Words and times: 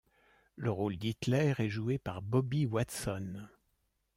Le 0.55 0.71
rôle 0.71 0.97
d'Hitler 0.97 1.53
est 1.59 1.69
joué 1.69 1.99
par 1.99 2.23
Bobby 2.23 2.65
Watson. 2.65 3.47